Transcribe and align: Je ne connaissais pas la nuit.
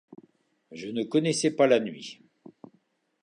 Je 0.71 0.87
ne 0.87 1.03
connaissais 1.03 1.51
pas 1.51 1.67
la 1.67 1.79
nuit. 1.79 2.23